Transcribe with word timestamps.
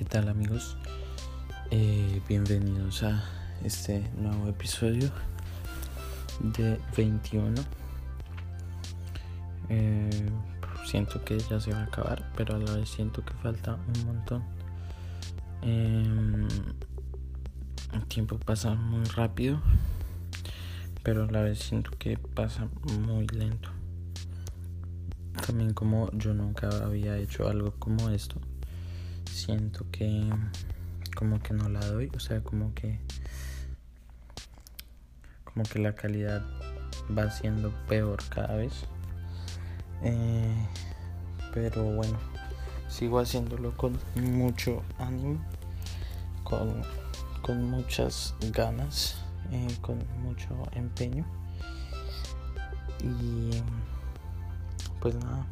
¿Qué 0.00 0.06
tal 0.06 0.30
amigos? 0.30 0.78
Eh, 1.70 2.22
bienvenidos 2.26 3.02
a 3.02 3.22
este 3.62 4.02
nuevo 4.16 4.48
episodio 4.48 5.10
de 6.40 6.80
21. 6.96 7.60
Eh, 9.68 10.30
siento 10.86 11.22
que 11.22 11.38
ya 11.38 11.60
se 11.60 11.74
va 11.74 11.80
a 11.80 11.84
acabar, 11.84 12.32
pero 12.34 12.56
a 12.56 12.58
la 12.58 12.76
vez 12.76 12.88
siento 12.88 13.22
que 13.22 13.34
falta 13.34 13.74
un 13.74 14.06
montón. 14.06 14.42
Em, 15.60 16.48
el 17.92 18.06
tiempo 18.06 18.38
pasa 18.38 18.72
muy 18.72 19.04
rápido, 19.04 19.60
pero 21.02 21.24
a 21.24 21.30
la 21.30 21.42
vez 21.42 21.58
siento 21.58 21.90
que 21.98 22.16
pasa 22.16 22.70
muy 23.00 23.26
lento. 23.26 23.68
También 25.46 25.74
como 25.74 26.10
yo 26.12 26.32
nunca 26.32 26.70
había 26.86 27.18
hecho 27.18 27.46
algo 27.46 27.74
como 27.78 28.08
esto 28.08 28.40
siento 29.30 29.86
que 29.90 30.28
como 31.16 31.40
que 31.40 31.54
no 31.54 31.68
la 31.68 31.80
doy, 31.80 32.10
o 32.14 32.20
sea, 32.20 32.42
como 32.42 32.74
que 32.74 32.98
como 35.44 35.64
que 35.64 35.78
la 35.78 35.94
calidad 35.94 36.44
va 37.16 37.30
siendo 37.30 37.72
peor 37.86 38.18
cada 38.28 38.56
vez. 38.56 38.84
Eh, 40.02 40.66
pero 41.52 41.84
bueno, 41.84 42.18
sigo 42.88 43.18
haciéndolo 43.18 43.76
con 43.76 43.98
mucho 44.14 44.82
ánimo, 44.98 45.40
con, 46.44 46.82
con 47.42 47.70
muchas 47.70 48.34
ganas, 48.52 49.22
eh, 49.50 49.76
con 49.80 49.98
mucho 50.22 50.48
empeño. 50.72 51.26
Y 53.02 53.50
pues 55.00 55.14
nada, 55.16 55.46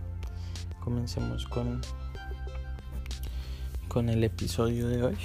comencemos 0.81 1.47
con 1.47 1.81
con 3.89 4.09
el 4.09 4.25
episodio 4.25 4.89
de 4.89 5.03
hoy 5.03 5.19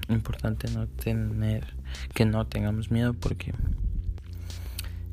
importante 0.10 0.70
no 0.72 0.88
tener 0.88 1.74
que 2.14 2.26
no 2.26 2.46
tengamos 2.48 2.92
miedo 2.92 3.14
porque 3.14 3.54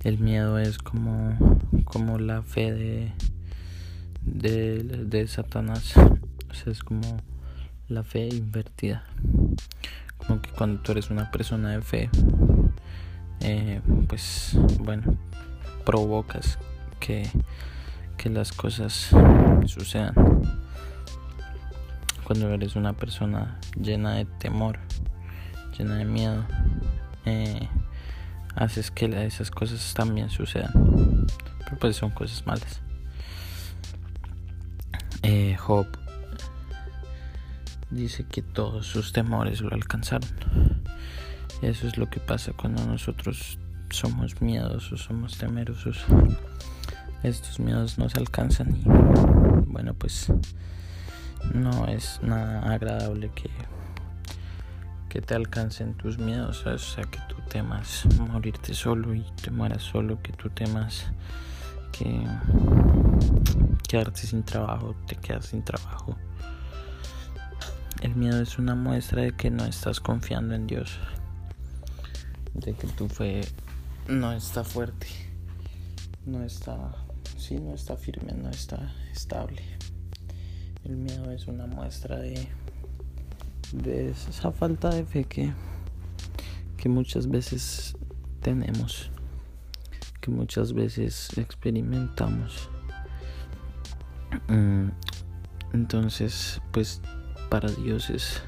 el 0.03 0.19
miedo 0.19 0.59
es 0.59 0.79
como 0.79 1.59
como 1.85 2.19
la 2.19 2.43
fe 2.43 2.73
de 2.73 3.13
de, 4.23 4.83
de 4.83 5.29
Satanás, 5.29 5.95
o 5.97 6.55
sea, 6.55 6.73
es 6.73 6.83
como 6.83 7.19
la 7.89 8.03
fe 8.03 8.29
invertida 8.29 9.05
como 10.27 10.41
cuando 10.57 10.81
tú 10.83 10.93
eres 10.93 11.11
una 11.11 11.31
persona 11.31 11.71
de 11.71 11.83
fe, 11.83 12.11
eh, 13.41 13.81
pues 14.09 14.57
bueno, 14.81 15.17
provocas 15.85 16.59
que, 17.01 17.29
que 18.17 18.31
las 18.31 18.53
cosas 18.53 19.11
sucedan. 19.67 20.15
Cuando 22.25 22.49
eres 22.51 22.77
una 22.77 22.93
persona 22.93 23.59
llena 23.81 24.15
de 24.15 24.25
temor, 24.25 24.79
llena 25.77 25.97
de 25.97 26.05
miedo, 26.05 26.45
eh, 27.25 27.69
haces 28.55 28.91
que 28.91 29.07
esas 29.27 29.51
cosas 29.51 29.93
también 29.95 30.31
sucedan. 30.31 31.27
Pero 31.65 31.79
pues 31.79 31.97
son 31.97 32.11
cosas 32.11 32.47
malas. 32.47 32.81
Eh, 35.23 35.57
Job 35.57 35.87
dice 37.93 38.25
que 38.25 38.43
todos 38.43 38.87
sus 38.87 39.13
temores 39.13 39.61
lo 39.61 39.73
alcanzaron. 39.73 40.29
Eso 41.61 41.87
es 41.87 41.97
lo 41.97 42.09
que 42.11 42.19
pasa 42.19 42.53
cuando 42.53 42.85
nosotros 42.85 43.59
somos 43.91 44.41
miedosos, 44.41 45.03
somos 45.03 45.39
temerosos. 45.39 46.05
Estos 47.23 47.61
miedos 47.61 47.99
nos 47.99 48.15
alcanzan 48.17 48.77
y 48.77 48.83
bueno, 49.67 49.95
pues 49.95 50.33
no 51.55 51.87
es 51.87 52.21
nada 52.23 52.73
agradable 52.73 53.31
que 53.35 53.51
que 55.09 55.21
te 55.21 55.35
alcancen 55.35 55.93
tus 55.93 56.17
miedos, 56.17 56.65
o 56.65 56.79
sea, 56.79 57.05
que 57.05 57.19
tú 57.29 57.37
temas 57.51 58.07
morirte 58.19 58.73
solo 58.73 59.15
y 59.15 59.23
te 59.43 59.51
mueras 59.51 59.83
solo, 59.83 60.23
que 60.23 60.33
tú 60.33 60.49
temas 60.49 61.13
que 61.93 62.27
quedarte 63.87 64.23
sin 64.23 64.43
trabajo, 64.43 64.97
te 65.07 65.17
quedas 65.17 65.45
sin 65.45 65.63
trabajo 65.63 66.17
el 68.03 68.17
miedo 68.17 68.43
es 68.43 68.59
una 68.59 68.75
muestra 68.75 69.23
de 69.23 69.33
que 69.33 69.49
no 69.49 69.65
estás 69.65 70.01
confiando 70.01 70.55
en 70.57 70.67
Dios. 70.67 70.99
De 72.53 72.75
que 72.75 72.89
tu 72.89 73.09
fe 73.09 73.43
no 74.09 74.33
está 74.33 74.65
fuerte. 74.65 75.07
No 76.27 76.43
está, 76.43 76.97
sí, 77.39 77.55
no 77.61 77.75
está 77.75 77.97
firme, 77.97 78.33
no 78.33 78.51
está 78.51 78.93
estable. 79.13 79.63
El 80.85 80.97
miedo 80.97 81.31
es 81.31 81.47
una 81.47 81.67
muestra 81.67 82.17
de, 82.17 82.49
de 83.73 84.11
esa 84.11 84.51
falta 84.51 84.91
de 84.91 85.05
fe 85.05 85.25
que, 85.25 85.53
que 86.77 86.89
muchas 86.89 87.29
veces 87.29 87.97
tenemos, 88.41 89.13
que 90.21 90.33
muchas 90.33 90.73
veces 90.73 91.39
experimentamos. 91.39 92.69
Mm, 94.49 94.89
entonces, 95.73 96.61
pues 96.73 97.01
para 97.53 97.71
Dios 97.71 98.09
es 98.09 98.43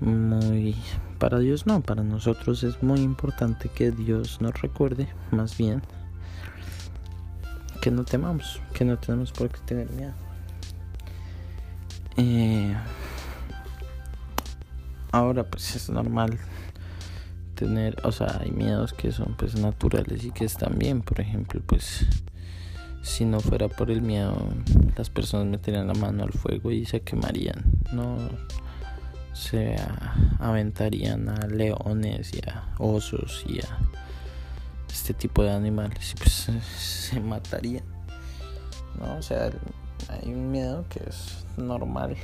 muy... 0.00 0.74
Para 1.20 1.38
Dios 1.38 1.68
no, 1.68 1.82
para 1.82 2.02
nosotros 2.02 2.64
es 2.64 2.82
muy 2.82 2.98
importante 2.98 3.68
que 3.68 3.92
Dios 3.92 4.40
nos 4.40 4.60
recuerde, 4.60 5.06
más 5.30 5.56
bien, 5.56 5.80
que 7.80 7.92
no 7.92 8.04
temamos, 8.04 8.60
que 8.74 8.84
no 8.84 8.98
tenemos 8.98 9.30
por 9.30 9.50
qué 9.50 9.60
tener 9.60 9.88
miedo. 9.92 10.14
Eh, 12.16 12.74
ahora 15.12 15.44
pues 15.44 15.76
es 15.76 15.90
normal 15.90 16.40
tener, 17.54 17.94
o 18.02 18.10
sea, 18.10 18.40
hay 18.40 18.50
miedos 18.50 18.94
que 18.94 19.12
son 19.12 19.36
pues 19.38 19.54
naturales 19.54 20.24
y 20.24 20.32
que 20.32 20.44
están 20.44 20.76
bien, 20.76 21.02
por 21.02 21.20
ejemplo, 21.20 21.62
pues 21.64 22.04
si 23.02 23.24
no 23.24 23.40
fuera 23.40 23.68
por 23.68 23.90
el 23.90 24.02
miedo, 24.02 24.36
las 24.96 25.10
personas 25.10 25.46
meterían 25.46 25.86
la 25.86 25.94
mano 25.94 26.24
al 26.24 26.32
fuego 26.32 26.70
y 26.70 26.84
se 26.84 27.00
quemarían. 27.00 27.64
No 27.92 28.16
se 29.32 29.76
aventarían 30.38 31.28
a 31.28 31.46
leones 31.46 32.32
y 32.34 32.40
a 32.48 32.74
osos 32.78 33.44
y 33.46 33.60
a 33.60 33.78
este 34.90 35.14
tipo 35.14 35.42
de 35.42 35.50
animales 35.50 36.12
y 36.12 36.14
pues 36.16 36.50
se 36.78 37.20
matarían. 37.20 37.84
¿no? 38.98 39.16
O 39.16 39.22
sea, 39.22 39.50
hay 40.08 40.28
un 40.28 40.50
miedo 40.50 40.84
que 40.88 41.00
es 41.08 41.44
normal. 41.56 42.16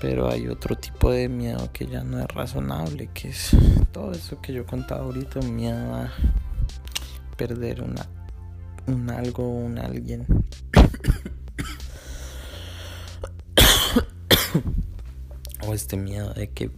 Pero 0.00 0.30
hay 0.30 0.46
otro 0.46 0.76
tipo 0.76 1.10
de 1.10 1.28
miedo 1.28 1.72
que 1.72 1.86
ya 1.86 2.04
no 2.04 2.20
es 2.20 2.28
razonable, 2.28 3.10
que 3.12 3.30
es 3.30 3.50
todo 3.90 4.12
eso 4.12 4.40
que 4.40 4.52
yo 4.52 4.64
contaba 4.64 5.02
ahorita, 5.02 5.40
miedo 5.40 5.92
a 5.92 6.12
perder 7.36 7.82
una 7.82 8.06
un 8.88 9.10
algo, 9.10 9.48
un 9.48 9.78
alguien. 9.78 10.26
o 15.66 15.74
este 15.74 15.96
miedo 15.96 16.32
de 16.34 16.50
que 16.50 16.70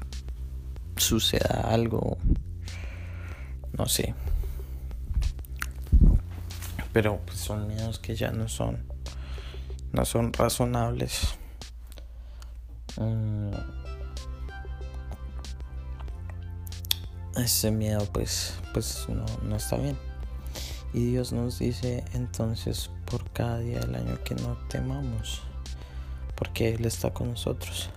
suceda 0.97 1.73
algo. 1.73 2.19
No 3.73 3.87
sé. 3.87 4.15
Pero 6.93 7.21
pues, 7.25 7.39
son 7.39 7.67
miedos 7.69 7.99
que 7.99 8.15
ya 8.17 8.33
no 8.33 8.49
son. 8.49 8.85
No 9.93 10.05
son 10.05 10.33
razonables. 10.33 11.37
Mm. 12.97 13.51
ese 17.37 17.71
miedo 17.71 18.05
pues 18.12 18.55
pues 18.75 19.07
no, 19.09 19.25
no 19.43 19.57
está 19.57 19.77
bien. 19.77 19.97
Y 20.92 21.06
Dios 21.12 21.32
nos 21.32 21.58
dice 21.58 22.04
entonces 22.14 22.90
por 23.04 23.28
cada 23.31 23.58
día 23.58 23.81
del 23.81 23.94
año 23.94 24.19
que 24.25 24.34
no 24.34 24.56
temamos, 24.69 25.42
porque 26.34 26.75
Él 26.75 26.84
está 26.84 27.12
con 27.12 27.31
nosotros. 27.31 27.90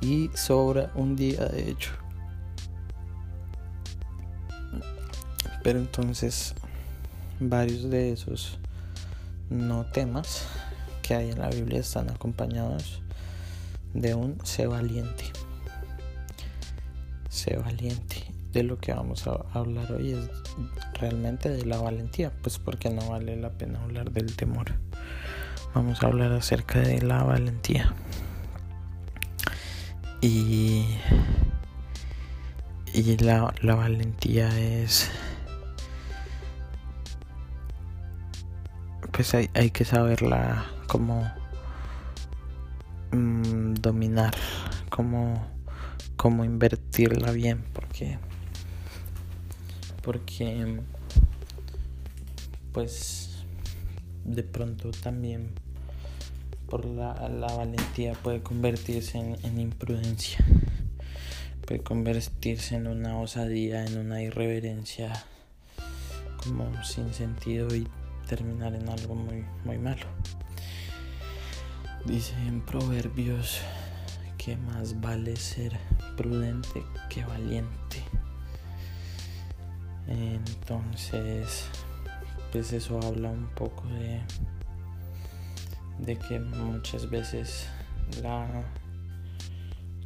Y 0.00 0.30
sobra 0.34 0.90
un 0.94 1.16
día 1.16 1.44
de 1.46 1.70
hecho. 1.70 1.92
Pero 5.62 5.78
entonces 5.78 6.54
varios 7.40 7.90
de 7.90 8.12
esos 8.12 8.58
no 9.50 9.84
temas 9.86 10.46
que 11.02 11.14
hay 11.14 11.30
en 11.30 11.38
la 11.38 11.50
Biblia 11.50 11.80
están 11.80 12.10
acompañados 12.10 13.02
de 13.92 14.14
un 14.14 14.38
sé 14.44 14.66
valiente. 14.66 15.24
Sé 17.28 17.56
valiente. 17.56 18.33
De 18.54 18.62
lo 18.62 18.78
que 18.78 18.92
vamos 18.92 19.26
a 19.26 19.44
hablar 19.52 19.90
hoy 19.90 20.12
es 20.12 20.30
realmente 21.00 21.48
de 21.48 21.66
la 21.66 21.78
valentía, 21.78 22.30
pues 22.40 22.60
porque 22.60 22.88
no 22.88 23.10
vale 23.10 23.34
la 23.36 23.50
pena 23.50 23.82
hablar 23.82 24.12
del 24.12 24.36
temor. 24.36 24.74
Vamos 25.74 26.00
a 26.00 26.06
hablar 26.06 26.30
acerca 26.30 26.78
de 26.78 27.02
la 27.02 27.24
valentía. 27.24 27.92
Y, 30.20 30.86
y 32.92 33.16
la, 33.16 33.52
la 33.60 33.74
valentía 33.74 34.48
es 34.56 35.10
pues 39.10 39.34
hay, 39.34 39.50
hay 39.54 39.70
que 39.72 39.84
saberla 39.84 40.64
cómo 40.86 41.28
mm, 43.10 43.74
dominar, 43.74 44.34
cómo 44.90 46.44
invertirla 46.44 47.32
bien, 47.32 47.64
porque 47.72 48.16
porque 50.04 50.80
pues 52.72 53.44
de 54.24 54.42
pronto 54.42 54.90
también 54.90 55.50
por 56.68 56.84
la, 56.84 57.28
la 57.28 57.46
valentía 57.54 58.12
puede 58.14 58.42
convertirse 58.42 59.18
en, 59.18 59.36
en, 59.44 59.60
imprudencia, 59.60 60.44
puede 61.66 61.80
convertirse 61.82 62.76
en 62.76 62.86
una 62.86 63.18
osadía, 63.18 63.84
en 63.86 63.98
una 63.98 64.22
irreverencia 64.22 65.24
como 66.42 66.84
sin 66.84 67.14
sentido 67.14 67.74
y 67.74 67.86
terminar 68.26 68.74
en 68.74 68.88
algo 68.88 69.14
muy, 69.14 69.44
muy 69.64 69.78
malo. 69.78 70.06
Dice 72.04 72.34
en 72.46 72.60
Proverbios 72.60 73.60
que 74.36 74.56
más 74.56 75.00
vale 75.00 75.36
ser 75.36 75.78
prudente 76.16 76.82
que 77.08 77.24
valiente. 77.24 78.02
Entonces, 80.06 81.66
pues 82.52 82.72
eso 82.72 83.00
habla 83.02 83.30
un 83.30 83.46
poco 83.54 83.86
de, 83.88 84.20
de 85.98 86.16
que 86.16 86.38
muchas 86.38 87.08
veces 87.08 87.68
la, 88.22 88.46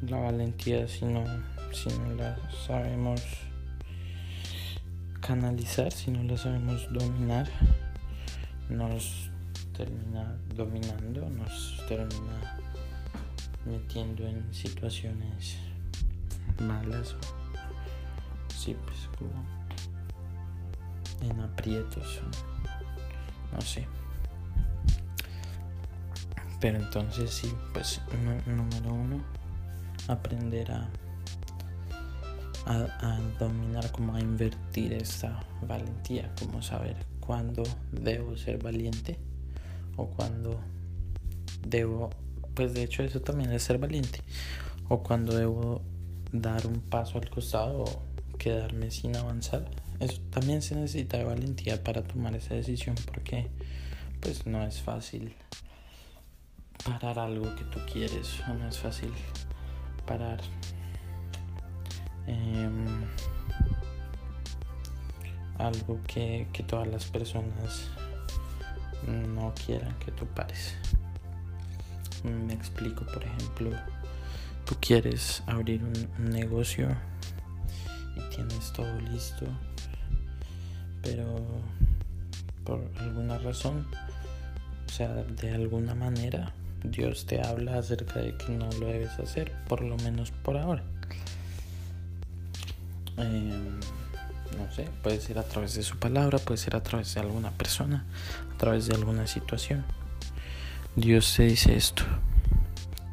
la 0.03 0.19
valentía, 0.19 0.87
si 0.89 1.05
no, 1.05 1.25
si 1.73 1.89
no 1.99 2.15
la 2.15 2.39
sabemos 2.67 3.23
canalizar, 5.21 5.93
si 5.93 6.11
no 6.11 6.23
la 6.23 6.37
sabemos 6.37 6.87
dominar, 6.93 7.49
nos 8.69 9.31
termina 9.77 10.37
dominando, 10.55 11.29
nos 11.29 11.85
termina 11.89 12.59
metiendo 13.65 14.27
en 14.27 14.55
situaciones 14.55 15.59
malas 16.61 17.15
sí, 18.69 18.77
pues 18.85 19.09
como 19.19 19.58
en 21.23 21.41
aprietos, 21.41 22.20
no 23.53 23.61
sé. 23.61 23.87
Pero 26.61 26.79
entonces 26.79 27.31
sí, 27.31 27.53
pues 27.73 28.00
número 28.47 28.93
uno, 28.93 29.20
aprender 30.09 30.73
a, 30.73 30.88
a, 32.67 33.19
dominar, 33.38 33.91
como 33.93 34.15
a 34.15 34.20
invertir 34.20 34.93
esta 34.93 35.41
valentía, 35.67 36.35
como 36.38 36.62
saber 36.62 36.97
cuando 37.21 37.62
debo 37.93 38.37
ser 38.37 38.62
valiente 38.62 39.19
o 39.97 40.06
cuando 40.06 40.61
debo, 41.67 42.11
pues 42.55 42.75
de 42.75 42.82
hecho 42.82 43.03
eso 43.03 43.21
también 43.21 43.53
es 43.53 43.62
ser 43.62 43.79
valiente, 43.79 44.21
o 44.88 45.03
cuando 45.03 45.35
debo 45.35 45.82
dar 46.32 46.67
un 46.67 46.81
paso 46.81 47.19
al 47.19 47.29
costado 47.31 47.85
o 47.85 48.03
quedarme 48.38 48.91
sin 48.91 49.17
avanzar. 49.17 49.64
Eso 50.00 50.21
también 50.31 50.62
se 50.62 50.75
necesita 50.75 51.19
de 51.19 51.25
valentía 51.25 51.83
para 51.83 52.03
tomar 52.03 52.35
esa 52.37 52.55
decisión 52.55 52.95
porque 53.12 53.49
pues 54.21 54.47
no 54.47 54.62
es 54.65 54.81
fácil 54.81 55.35
parar 56.85 57.19
algo 57.19 57.55
que 57.56 57.65
tú 57.65 57.81
quieres 57.93 58.41
no 58.47 58.69
es 58.69 58.79
fácil 58.79 59.12
parar 60.06 60.41
eh, 62.27 62.71
algo 65.59 66.00
que, 66.06 66.47
que 66.53 66.62
todas 66.62 66.87
las 66.87 67.06
personas 67.06 67.91
no 69.06 69.53
quieran 69.55 69.95
que 69.99 70.12
tú 70.12 70.27
pares. 70.27 70.75
Me 72.25 72.53
explico, 72.53 73.05
por 73.06 73.23
ejemplo, 73.23 73.71
tú 74.65 74.77
quieres 74.81 75.43
abrir 75.47 75.83
un 75.85 76.31
negocio 76.31 76.89
y 78.17 78.35
tienes 78.35 78.73
todo 78.73 79.00
listo, 79.00 79.47
pero 81.09 81.25
por 82.65 82.85
alguna 83.01 83.39
razón, 83.39 83.87
o 84.87 84.91
sea, 84.91 85.09
de 85.09 85.55
alguna 85.55 85.95
manera, 85.95 86.53
Dios 86.85 87.25
te 87.25 87.41
habla 87.41 87.79
acerca 87.79 88.21
de 88.21 88.37
que 88.37 88.53
no 88.53 88.71
lo 88.73 88.87
debes 88.87 89.19
hacer, 89.19 89.53
por 89.69 89.81
lo 89.83 89.97
menos 89.99 90.31
por 90.31 90.59
ahora. 90.59 90.83
Eh, 93.17 93.71
no 94.59 94.73
sé, 94.73 94.87
puede 95.03 95.19
ser 95.21 95.39
a 95.39 95.45
través 95.45 95.75
de 95.75 95.83
su 95.83 95.99
palabra, 95.99 96.39
puede 96.39 96.59
ser 96.59 96.77
a 96.77 96.83
través 96.83 97.15
de 97.15 97.21
alguna 97.21 97.53
persona, 97.53 98.05
a 98.55 98.59
través 98.59 98.87
de 98.87 98.95
alguna 98.95 99.27
situación. 99.27 99.85
Dios 100.95 101.35
te 101.37 101.45
dice 101.45 101.75
esto. 101.75 102.03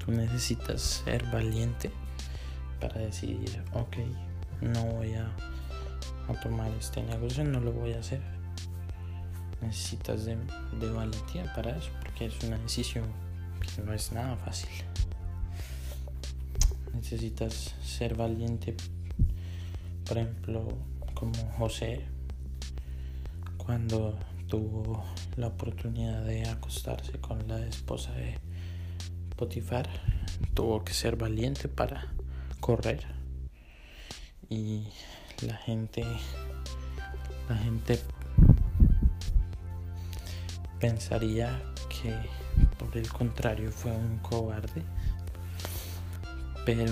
Tú 0.04 0.12
necesitas 0.12 1.04
ser 1.06 1.24
valiente 1.32 1.92
para 2.82 3.00
decidir, 3.00 3.64
ok, 3.74 3.98
no 4.62 4.84
voy 4.84 5.14
a, 5.14 5.32
a 6.28 6.40
tomar 6.40 6.72
este 6.72 7.04
negocio, 7.04 7.44
no 7.44 7.60
lo 7.60 7.72
voy 7.72 7.94
a 7.94 8.00
hacer. 8.00 8.22
Necesitas 9.62 10.26
de, 10.26 10.38
de 10.80 10.90
valentía 10.92 11.52
para 11.54 11.76
eso, 11.78 11.90
porque 12.02 12.26
es 12.26 12.44
una 12.44 12.58
decisión 12.58 13.06
que 13.60 13.82
no 13.82 13.94
es 13.94 14.12
nada 14.12 14.36
fácil. 14.38 14.70
Necesitas 16.94 17.76
ser 17.84 18.16
valiente, 18.16 18.76
por 20.06 20.18
ejemplo, 20.18 20.68
como 21.14 21.34
José 21.58 22.06
cuando 23.58 24.18
tuvo 24.48 25.04
la 25.38 25.48
oportunidad 25.48 26.24
de 26.24 26.48
acostarse 26.48 27.14
con 27.14 27.48
la 27.48 27.66
esposa 27.66 28.12
de 28.14 28.38
Potifar, 29.36 29.90
tuvo 30.54 30.84
que 30.84 30.94
ser 30.94 31.16
valiente 31.16 31.68
para 31.68 32.14
correr 32.60 33.06
y 34.50 34.88
la 35.42 35.56
gente 35.58 36.04
la 37.50 37.58
gente 37.58 38.00
pensaría 40.80 41.62
que 41.90 42.14
por 42.78 42.96
el 42.98 43.08
contrario 43.10 43.72
fue 43.72 43.92
un 43.92 44.18
cobarde 44.20 44.84
pero 46.66 46.86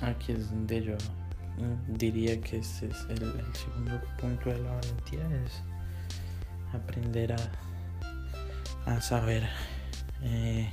aquí 0.00 0.32
es 0.32 0.50
donde 0.50 0.82
yo 0.82 0.96
diría 1.88 2.40
que 2.40 2.58
ese 2.58 2.86
es 2.86 3.06
el, 3.08 3.32
segundo 3.54 4.00
punto 4.18 4.50
de 4.50 4.58
la 4.60 4.72
valentía, 4.72 5.20
es 5.44 5.62
aprender 6.74 7.32
a, 7.32 8.92
a 8.92 9.00
saber 9.00 9.48
eh, 10.22 10.68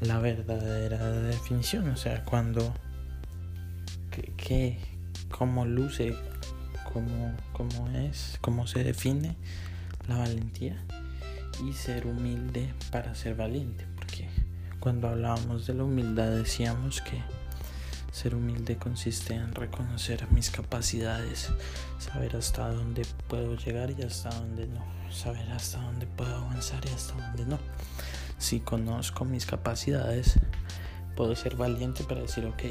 la 0.00 0.18
verdadera 0.18 1.10
definición, 1.10 1.88
o 1.88 1.96
sea, 1.96 2.24
cuando, 2.24 2.74
que, 4.36 4.78
cómo 5.30 5.64
luce, 5.64 6.14
cómo, 6.92 7.36
cómo 7.52 7.88
es, 7.90 8.38
cómo 8.40 8.66
se 8.66 8.84
define 8.84 9.36
la 10.06 10.18
valentía 10.18 10.82
y 11.66 11.72
ser 11.72 12.06
humilde 12.06 12.72
para 12.90 13.14
ser 13.14 13.34
valiente, 13.34 13.86
porque 13.96 14.28
cuando 14.80 15.08
hablábamos 15.08 15.66
de 15.66 15.74
la 15.74 15.84
humildad 15.84 16.30
decíamos 16.30 17.02
que 17.02 17.20
ser 18.12 18.34
humilde 18.34 18.76
consiste 18.76 19.34
en 19.34 19.54
reconocer 19.54 20.26
mis 20.30 20.50
capacidades, 20.50 21.50
saber 21.98 22.36
hasta 22.36 22.68
dónde 22.72 23.06
puedo 23.28 23.56
llegar 23.56 23.92
y 23.96 24.02
hasta 24.02 24.30
dónde 24.30 24.66
no, 24.66 24.84
saber 25.12 25.48
hasta 25.50 25.80
dónde 25.80 26.06
puedo 26.06 26.34
avanzar 26.34 26.84
y 26.86 26.94
hasta 26.94 27.14
dónde 27.14 27.46
no. 27.46 27.58
Si 28.38 28.60
conozco 28.60 29.24
mis 29.24 29.46
capacidades, 29.46 30.38
puedo 31.16 31.34
ser 31.36 31.56
valiente 31.56 32.04
para 32.04 32.22
decir, 32.22 32.46
ok, 32.46 32.62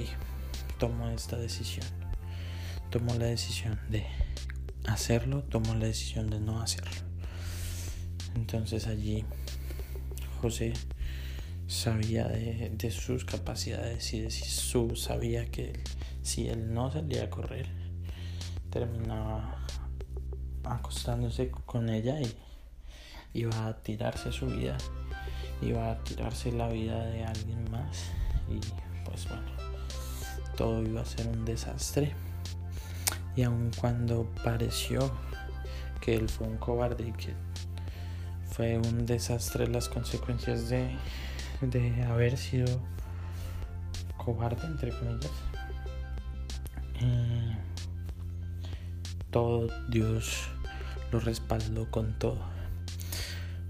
tomo 0.78 1.10
esta 1.10 1.38
decisión. 1.38 1.86
Tomo 2.90 3.14
la 3.16 3.26
decisión 3.26 3.80
de 3.90 4.06
hacerlo, 4.88 5.44
tomo 5.44 5.74
la 5.76 5.86
decisión 5.86 6.30
de 6.30 6.40
no 6.40 6.62
hacerlo. 6.62 7.02
Entonces 8.36 8.88
allí 8.88 9.26
José 10.42 10.74
sabía 11.68 12.28
de, 12.28 12.72
de, 12.74 12.92
sus 12.92 13.26
capacidades 13.26 14.14
y 14.14 14.22
de 14.22 14.32
su 14.32 14.96
sabía 14.96 15.50
que 15.52 15.74
si 16.22 16.48
él 16.48 16.74
no 16.74 16.92
salía 16.92 17.24
a 17.24 17.30
correr 17.30 17.68
terminaba 18.70 19.66
acostándose 20.64 21.50
con 21.50 21.90
ella 21.90 22.20
y 22.22 22.32
iba 23.34 23.68
a 23.68 23.82
tirarse 23.82 24.32
su 24.32 24.48
vida, 24.48 24.78
iba 25.62 25.92
a 25.92 26.04
tirarse 26.04 26.52
la 26.52 26.68
vida 26.70 27.06
de 27.06 27.24
alguien 27.26 27.70
más 27.72 28.12
y 28.50 28.60
pues 29.04 29.28
bueno, 29.28 29.57
todo 30.58 30.84
iba 30.84 31.02
a 31.02 31.06
ser 31.06 31.28
un 31.28 31.46
desastre. 31.46 32.14
Y 33.38 33.44
aun 33.44 33.72
cuando 33.80 34.28
pareció 34.44 35.12
que 36.02 36.16
él 36.16 36.28
fue 36.28 36.48
un 36.48 36.58
cobarde 36.58 37.08
y 37.08 37.12
que 37.14 37.34
fue 38.52 38.78
un 38.78 39.06
desastre 39.06 39.68
las 39.68 39.88
consecuencias 39.88 40.68
de, 40.68 40.90
de 41.62 42.04
haber 42.04 42.38
sido 42.38 42.66
cobarde, 44.18 44.66
entre 44.66 44.92
comillas, 44.92 45.32
eh, 47.00 47.56
todo 49.30 49.68
Dios 49.88 50.50
lo 51.12 51.20
respaldó 51.20 51.90
con 51.92 52.18
todo. 52.18 52.40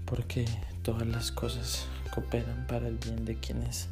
Porque 0.06 0.46
todas 0.82 1.06
las 1.06 1.30
cosas 1.30 1.86
cooperan 2.14 2.66
para 2.66 2.88
el 2.88 2.96
bien 2.96 3.26
de 3.26 3.38
quienes 3.38 3.90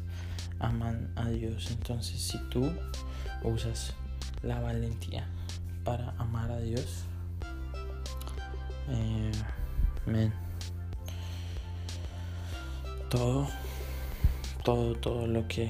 aman 0.59 1.11
a 1.15 1.29
Dios. 1.29 1.69
Entonces 1.71 2.21
si 2.21 2.37
tú 2.49 2.71
usas 3.43 3.93
la 4.43 4.59
valentía 4.59 5.27
para 5.83 6.11
amar 6.17 6.51
a 6.51 6.59
Dios, 6.59 7.03
eh, 8.89 9.31
todo, 13.09 13.47
todo, 14.63 14.95
todo 14.95 15.27
lo 15.27 15.47
que 15.47 15.69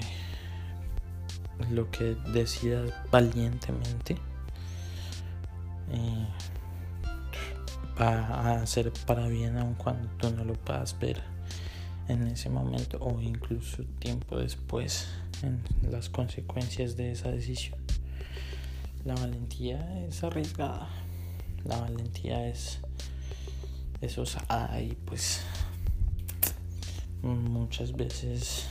lo 1.71 1.89
que 1.89 2.15
decidas 2.31 2.93
valientemente 3.11 4.15
eh, 5.91 6.27
va 7.99 8.61
a 8.61 8.65
ser 8.67 8.93
para 9.05 9.27
bien 9.27 9.57
aun 9.57 9.73
cuando 9.73 10.07
tú 10.17 10.29
no 10.31 10.43
lo 10.43 10.53
puedas 10.53 10.97
ver 10.99 11.21
en 12.07 12.27
ese 12.27 12.49
momento 12.49 12.97
o 13.01 13.21
incluso 13.21 13.83
tiempo 13.99 14.37
después 14.37 15.07
en 15.41 15.61
las 15.89 16.09
consecuencias 16.09 16.95
de 16.95 17.11
esa 17.11 17.31
decisión. 17.31 17.79
La 19.05 19.15
valentía 19.15 20.05
es 20.05 20.23
arriesgada, 20.23 20.89
la 21.63 21.79
valentía 21.79 22.47
es, 22.47 22.79
es 24.01 24.17
osada 24.17 24.81
y 24.81 24.95
pues 25.05 25.41
muchas 27.21 27.93
veces 27.93 28.67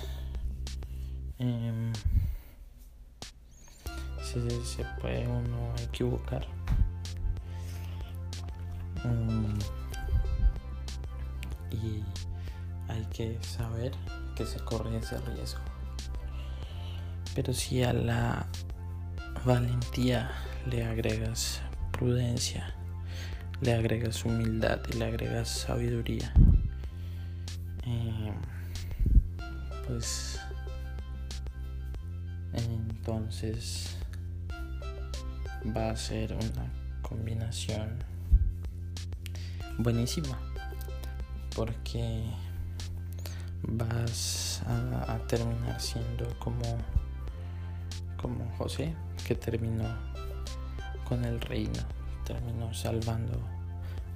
em, 1.39 1.93
se, 4.23 4.85
puede 5.01 5.27
uno 5.27 5.75
equivocar. 5.83 6.47
Mm, 9.05 9.59
y 11.71 12.03
hay 12.89 13.05
que 13.07 13.39
saber 13.43 13.93
que 14.35 14.47
se 14.47 14.59
corre 14.61 14.97
ese 14.99 15.19
riesgo. 15.19 15.61
Pero 17.35 17.53
si 17.53 17.83
a 17.83 17.93
la 17.93 18.47
valentía 19.45 20.31
le 20.71 20.85
agregas 20.85 21.61
prudencia, 21.93 22.75
le 23.61 23.75
agregas 23.75 24.25
humildad 24.25 24.81
y 24.93 24.97
le 24.97 25.07
agregas 25.07 25.49
sabiduría, 25.49 26.33
eh, 27.85 28.33
pues 29.87 30.39
entonces 32.53 33.97
va 35.77 35.91
a 35.91 35.97
ser 35.97 36.33
una 36.33 36.73
combinación 37.03 37.99
buenísima 39.79 40.39
porque 41.55 42.25
vas 43.63 44.63
a, 44.67 45.19
terminar 45.27 45.81
siendo 45.81 46.29
como 46.39 46.63
como 48.17 48.49
José 48.57 48.95
que 49.27 49.35
terminó 49.35 49.85
con 51.09 51.25
el 51.25 51.41
reino 51.41 51.81
terminó 52.25 52.73
salvando 52.73 53.41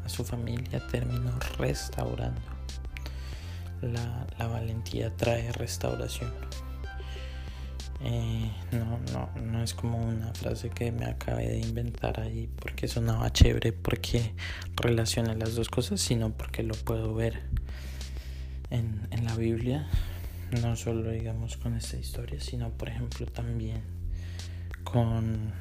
a 0.05 0.09
su 0.09 0.25
familia 0.25 0.81
terminó 0.91 1.33
restaurando. 1.59 2.41
La, 3.83 4.27
la 4.39 4.47
valentía 4.47 5.15
trae 5.17 5.53
restauración. 5.53 6.33
Eh, 8.03 8.51
no, 8.73 8.99
no, 9.13 9.31
no 9.43 9.63
es 9.63 9.75
como 9.75 9.99
una 9.99 10.33
frase 10.33 10.71
que 10.71 10.91
me 10.91 11.05
acabé 11.05 11.49
de 11.49 11.59
inventar 11.59 12.19
ahí 12.21 12.49
porque 12.59 12.89
sonaba 12.89 13.31
chévere, 13.31 13.73
porque 13.73 14.35
relaciona 14.77 15.35
las 15.35 15.55
dos 15.55 15.69
cosas, 15.69 16.01
sino 16.01 16.33
porque 16.33 16.63
lo 16.63 16.75
puedo 16.75 17.15
ver 17.15 17.43
en, 18.71 19.07
en 19.11 19.25
la 19.25 19.35
Biblia, 19.37 19.87
no 20.63 20.77
solo 20.77 21.11
digamos 21.11 21.57
con 21.57 21.75
esta 21.75 21.97
historia, 21.97 22.41
sino 22.41 22.71
por 22.71 22.89
ejemplo 22.89 23.27
también 23.27 23.83
con, 24.85 25.53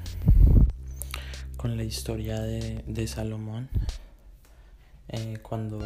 con 1.57 1.77
la 1.77 1.83
historia 1.83 2.39
de, 2.39 2.83
de 2.87 3.07
Salomón. 3.07 3.69
Eh, 5.09 5.39
cuando 5.41 5.79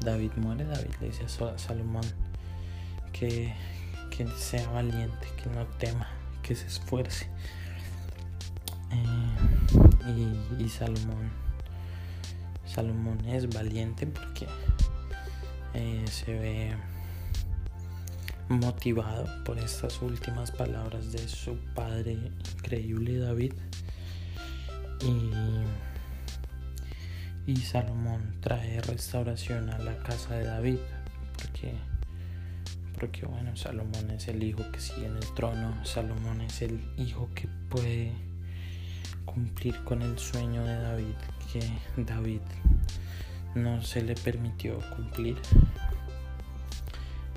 David 0.00 0.32
muere, 0.36 0.64
David 0.64 0.94
le 1.00 1.06
dice 1.08 1.24
a 1.24 1.58
Salomón 1.58 2.04
que 3.12 3.54
que 4.16 4.28
sea 4.36 4.68
valiente, 4.68 5.26
que 5.42 5.48
no 5.48 5.66
tema, 5.78 6.06
que 6.42 6.54
se 6.54 6.66
esfuerce. 6.66 7.26
Eh, 8.90 10.58
y, 10.58 10.68
Salomón, 10.68 11.30
Salomón 12.66 13.24
es 13.26 13.48
valiente 13.48 14.06
porque 14.06 14.46
eh, 15.74 16.04
se 16.10 16.32
ve 16.34 16.74
motivado 18.48 19.26
por 19.44 19.58
estas 19.58 20.02
últimas 20.02 20.50
palabras 20.50 21.12
de 21.12 21.26
su 21.28 21.56
padre 21.74 22.12
increíble 22.56 23.18
David. 23.18 23.52
Y, 25.00 25.30
y 27.50 27.56
Salomón 27.56 28.36
trae 28.40 28.80
restauración 28.82 29.70
a 29.70 29.78
la 29.78 29.98
casa 29.98 30.36
de 30.36 30.44
David 30.44 30.78
porque 31.36 31.74
porque 32.94 33.26
bueno, 33.26 33.56
Salomón 33.56 34.12
es 34.12 34.28
el 34.28 34.40
hijo 34.44 34.62
que 34.70 34.78
sigue 34.78 35.06
en 35.06 35.16
el 35.16 35.34
trono, 35.34 35.84
Salomón 35.84 36.40
es 36.42 36.62
el 36.62 36.80
hijo 36.96 37.28
que 37.34 37.48
puede 37.68 38.12
cumplir 39.24 39.82
con 39.82 40.02
el 40.02 40.16
sueño 40.20 40.62
de 40.64 40.76
David, 40.76 41.14
que 41.52 41.62
David 42.04 42.42
no 43.54 43.82
se 43.82 44.02
le 44.02 44.14
permitió 44.14 44.78
cumplir. 44.96 45.36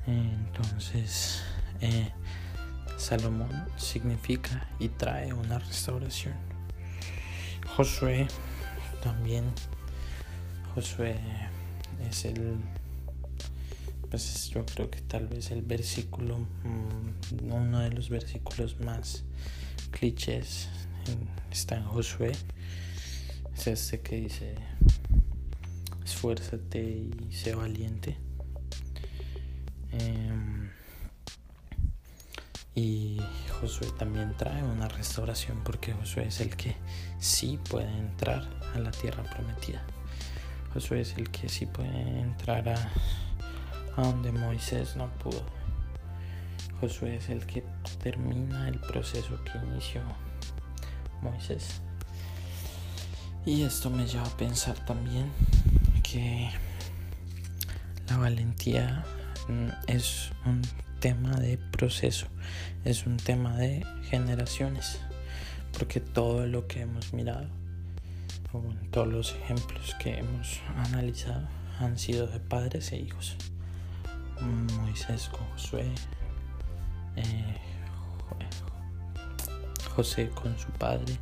Entonces, 0.06 1.42
eh, 1.80 2.10
Salomón 2.96 3.50
significa 3.76 4.68
y 4.78 4.88
trae 4.88 5.32
una 5.32 5.58
restauración. 5.58 6.34
Josué 7.76 8.26
también, 9.02 9.44
Josué 10.74 11.16
es 12.08 12.24
el 12.24 12.56
pues 14.10 14.50
yo 14.50 14.64
creo 14.64 14.90
que 14.90 15.00
tal 15.00 15.26
vez 15.26 15.50
el 15.50 15.62
versículo, 15.62 16.38
mm, 16.38 17.52
uno 17.52 17.80
de 17.80 17.90
los 17.90 18.08
versículos 18.08 18.78
más 18.80 19.24
clichés 19.90 20.68
está 21.50 21.76
en 21.76 21.84
Josué. 21.84 22.32
Es 23.56 23.66
este 23.66 24.00
que 24.00 24.16
dice, 24.16 24.54
esfuérzate 26.06 26.80
y 26.80 27.32
sé 27.32 27.54
valiente. 27.54 28.16
Em, 29.92 30.70
y 32.74 33.20
Josué 33.60 33.88
también 33.98 34.34
trae 34.36 34.62
una 34.62 34.88
restauración 34.88 35.62
porque 35.64 35.92
Josué 35.92 36.28
es 36.28 36.40
el 36.40 36.56
que 36.56 36.76
sí 37.18 37.58
puede 37.68 37.90
entrar 37.98 38.48
a 38.74 38.78
la 38.78 38.90
tierra 38.90 39.22
prometida. 39.24 39.84
Josué 40.72 41.02
es 41.02 41.18
el 41.18 41.30
que 41.30 41.48
sí 41.48 41.66
puede 41.66 42.20
entrar 42.20 42.68
a 42.68 42.92
a 43.96 44.02
donde 44.02 44.30
Moisés 44.30 44.94
no 44.96 45.08
pudo. 45.18 45.42
Josué 46.80 47.16
es 47.16 47.30
el 47.30 47.46
que 47.46 47.64
termina 48.02 48.68
el 48.68 48.78
proceso 48.78 49.42
que 49.44 49.58
inició 49.66 50.02
Moisés. 51.22 51.80
Y 53.46 53.62
esto 53.62 53.88
me 53.88 54.06
lleva 54.06 54.26
a 54.26 54.36
pensar 54.36 54.76
también 54.84 55.30
la 58.08 58.16
valentía 58.16 59.04
mm, 59.48 59.68
es 59.88 60.30
un 60.44 60.62
tema 61.00 61.36
de 61.36 61.58
proceso, 61.58 62.26
es 62.84 63.06
un 63.06 63.16
tema 63.16 63.56
de 63.56 63.84
generaciones, 64.08 65.00
porque 65.76 66.00
todo 66.00 66.46
lo 66.46 66.66
que 66.66 66.82
hemos 66.82 67.12
mirado, 67.12 67.48
o 68.52 68.62
todos 68.90 69.08
los 69.08 69.34
ejemplos 69.34 69.94
que 70.02 70.18
hemos 70.18 70.60
analizado, 70.76 71.46
han 71.78 71.98
sido 71.98 72.26
de 72.26 72.40
padres 72.40 72.92
e 72.92 72.96
hijos. 72.96 73.36
Moisés 74.40 75.28
con 75.28 75.46
Josué, 75.52 75.90
eh, 77.16 77.56
José 79.94 80.28
con 80.30 80.58
su 80.58 80.68
padre, 80.72 81.16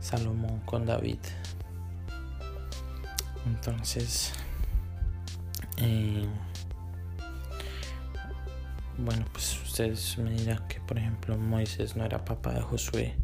Salomón 0.00 0.60
con 0.60 0.84
David. 0.86 1.20
Entonces, 3.48 4.32
eh, 5.78 6.26
bueno, 8.98 9.24
pues 9.32 9.58
ustedes 9.62 10.18
me 10.18 10.30
dirán 10.32 10.68
que, 10.68 10.80
por 10.80 10.98
ejemplo, 10.98 11.36
Moisés 11.38 11.96
no 11.96 12.04
era 12.04 12.24
papá 12.24 12.52
de 12.52 12.60
Josué 12.60 13.14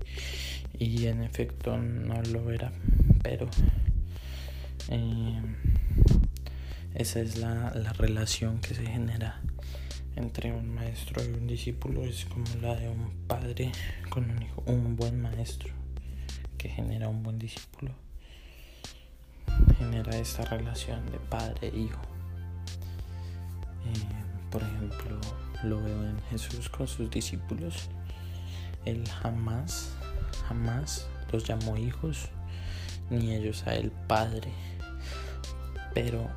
y 0.79 1.07
en 1.07 1.23
efecto 1.23 1.77
no 1.77 2.23
lo 2.23 2.51
era, 2.51 2.73
pero 3.23 3.49
eh, 4.89 5.43
esa 6.95 7.21
es 7.21 7.37
la, 7.37 7.73
la, 7.75 7.93
relación 7.93 8.61
que 8.61 8.75
se 8.75 8.87
genera 8.87 9.43
entre 10.17 10.53
un 10.53 10.75
maestro 10.75 11.23
y 11.23 11.29
un 11.35 11.47
discípulo, 11.47 12.03
es 12.05 12.25
como 12.25 12.47
la 12.63 12.77
de 12.77 12.89
un 12.89 13.27
padre 13.27 13.73
con 14.09 14.31
un 14.31 14.43
hijo, 14.43 14.63
un 14.67 14.97
buen 14.97 15.21
maestro 15.21 15.75
que 16.57 16.71
genera 16.71 17.09
un 17.09 17.23
buen 17.23 17.39
discípulo, 17.39 17.93
genera 19.79 20.17
esta 20.17 20.45
relación 20.45 21.05
de 21.07 21.19
padre 21.19 21.69
e 21.69 21.79
hijo. 21.79 22.03
Eh, 23.87 24.51
por 24.51 24.63
ejemplo, 24.63 25.21
lo 25.63 25.83
veo 25.83 26.05
en 26.05 26.21
Jesús 26.31 26.69
con 26.69 26.87
sus 26.87 27.11
discípulos. 27.11 27.89
Él 28.85 29.09
jamás, 29.23 29.93
jamás 30.49 31.09
los 31.33 31.45
llamó 31.45 31.77
hijos, 31.77 32.29
ni 33.11 33.33
ellos 33.35 33.67
a 33.67 33.75
él 33.75 33.91
padre. 34.07 34.53
Pero 35.95 36.29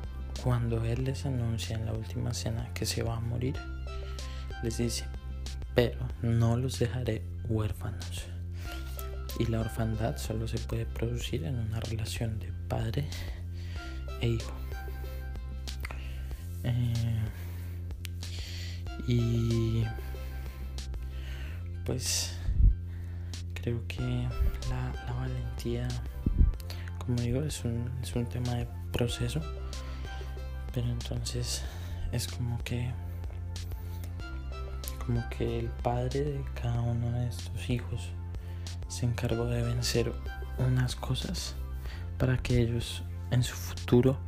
cuando 0.42 0.84
Él 0.84 1.04
les 1.04 1.26
anuncia 1.26 1.76
en 1.76 1.86
la 1.86 1.92
última 1.92 2.32
cena 2.32 2.72
que 2.72 2.86
se 2.86 3.02
va 3.02 3.16
a 3.16 3.20
morir, 3.20 3.56
les 4.62 4.78
dice, 4.78 5.04
pero 5.74 5.98
no 6.22 6.56
los 6.56 6.78
dejaré 6.78 7.22
huérfanos. 7.48 8.26
Y 9.38 9.46
la 9.46 9.60
orfandad 9.60 10.16
solo 10.16 10.48
se 10.48 10.58
puede 10.58 10.84
producir 10.84 11.44
en 11.44 11.58
una 11.58 11.80
relación 11.80 12.38
de 12.38 12.52
padre 12.68 13.08
e 14.20 14.28
hijo. 14.28 14.52
Eh, 16.64 17.22
y 19.06 19.84
pues 21.86 22.36
creo 23.54 23.86
que 23.86 24.28
la, 24.68 25.14
valentía, 25.14 25.88
como 26.98 27.20
digo, 27.20 27.42
es 27.42 27.64
un, 27.64 27.90
es 28.02 28.14
un 28.16 28.26
tema 28.26 28.54
de 28.54 28.66
proceso. 28.92 29.40
Pero 30.74 30.88
entonces 30.88 31.62
es 32.12 32.28
como 32.28 32.62
que 32.64 32.92
como 35.08 35.26
que 35.30 35.60
el 35.60 35.68
padre 35.70 36.22
de 36.22 36.44
cada 36.60 36.82
uno 36.82 37.10
de 37.12 37.28
estos 37.28 37.70
hijos 37.70 38.10
se 38.88 39.06
encargó 39.06 39.44
de 39.46 39.62
vencer 39.62 40.12
unas 40.58 40.96
cosas 40.96 41.54
para 42.18 42.38
que 42.38 42.60
ellos 42.60 43.02
en 43.30 43.42
su 43.42 43.54
futuro 43.54 44.18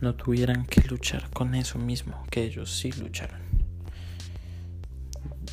no 0.00 0.14
tuvieran 0.14 0.66
que 0.66 0.82
luchar 0.82 1.28
con 1.30 1.54
eso 1.54 1.78
mismo 1.78 2.24
que 2.30 2.44
ellos 2.44 2.70
sí 2.70 2.92
lucharon. 2.92 3.40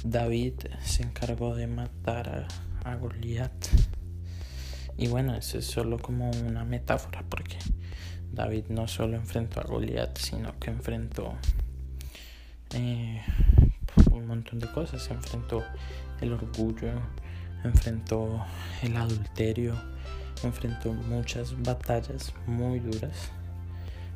David 0.03 0.53
se 0.83 1.03
encargó 1.03 1.55
de 1.55 1.67
matar 1.67 2.47
a, 2.83 2.95
Goliat. 2.95 3.51
Y 4.97 5.07
bueno, 5.07 5.35
eso 5.35 5.57
es 5.57 5.65
solo 5.65 5.99
como 5.99 6.31
una 6.31 6.63
metáfora 6.63 7.23
porque 7.27 7.57
David 8.31 8.65
no 8.69 8.87
solo 8.87 9.17
enfrentó 9.17 9.59
a 9.59 9.63
Goliat, 9.63 10.17
sino 10.17 10.57
que 10.59 10.69
enfrentó 10.69 11.35
eh, 12.73 13.21
un 14.11 14.27
montón 14.27 14.59
de 14.59 14.71
cosas. 14.71 15.09
Enfrentó 15.09 15.63
el 16.21 16.33
orgullo, 16.33 16.93
enfrentó 17.67 18.45
el 18.81 18.95
adulterio, 18.97 19.75
enfrentó 20.43 20.93
muchas 20.93 21.61
batallas 21.61 22.33
muy 22.45 22.79
duras 22.79 23.31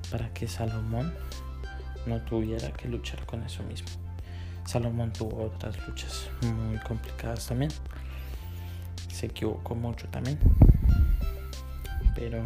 para 0.09 0.33
que 0.33 0.47
Salomón 0.47 1.13
no 2.05 2.19
tuviera 2.21 2.71
que 2.71 2.87
luchar 2.87 3.25
con 3.25 3.43
eso 3.43 3.63
mismo. 3.63 3.89
Salomón 4.65 5.11
tuvo 5.11 5.45
otras 5.45 5.75
luchas 5.87 6.29
muy 6.41 6.77
complicadas 6.79 7.47
también. 7.47 7.71
Se 9.09 9.27
equivocó 9.27 9.75
mucho 9.75 10.07
también. 10.09 10.39
Pero 12.15 12.43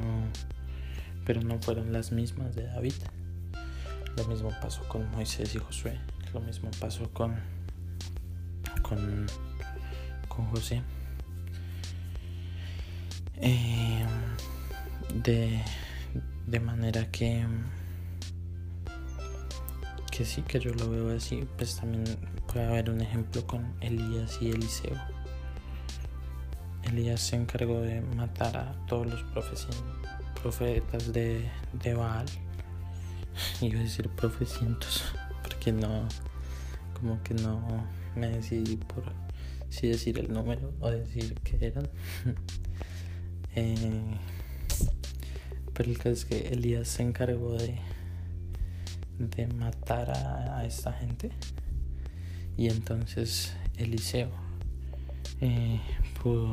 pero 1.25 1.41
no 1.41 1.59
fueron 1.59 1.91
las 1.91 2.11
mismas 2.11 2.55
de 2.55 2.67
David. 2.67 2.93
Lo 4.15 4.25
mismo 4.25 4.51
pasó 4.61 4.87
con 4.87 5.09
Moisés 5.11 5.55
y 5.55 5.59
Josué. 5.59 5.97
Lo 6.33 6.39
mismo 6.39 6.69
pasó 6.79 7.09
con 7.11 7.35
con, 8.81 9.25
con 10.27 10.45
José. 10.47 10.81
Eh, 13.41 14.05
de, 15.23 15.61
de 16.47 16.59
manera 16.59 17.09
que 17.11 17.45
que 20.15 20.23
sí, 20.23 20.43
que 20.43 20.61
yo 20.61 20.73
lo 20.73 20.89
veo 20.89 21.17
así, 21.17 21.45
pues 21.57 21.75
también 21.75 22.05
puede 22.47 22.65
haber 22.65 22.89
un 22.89 23.01
ejemplo 23.01 23.45
con 23.45 23.75
Elías 23.81 24.37
y 24.39 24.51
Eliseo. 24.51 24.95
Elías 26.83 27.19
se 27.19 27.35
encargó 27.35 27.81
de 27.81 27.99
matar 27.99 28.55
a 28.55 28.71
todos 28.87 29.07
los 29.07 29.23
profetas 30.41 31.11
de, 31.11 31.51
de 31.73 31.93
Baal. 31.95 32.27
Iba 33.61 33.77
a 33.81 33.83
decir 33.83 34.07
profecientos, 34.07 35.03
porque 35.43 35.73
no, 35.73 36.07
como 36.93 37.21
que 37.21 37.33
no 37.33 37.85
me 38.15 38.29
decidí 38.29 38.77
por 38.77 39.03
si 39.67 39.89
decir 39.89 40.17
el 40.17 40.31
número 40.31 40.71
o 40.79 40.91
decir 40.91 41.33
que 41.41 41.65
eran. 41.65 41.89
eh, 43.55 44.17
pero 45.73 45.89
el 45.89 45.97
caso 45.97 46.09
es 46.09 46.25
que 46.25 46.49
Elías 46.49 46.87
se 46.87 47.03
encargó 47.03 47.53
de 47.53 47.79
de 49.19 49.47
matar 49.47 50.11
a, 50.11 50.65
esta 50.65 50.91
gente. 50.93 51.31
Y 52.57 52.67
entonces 52.69 53.53
Eliseo 53.77 54.29
eh, 55.41 55.79
pudo, 56.21 56.51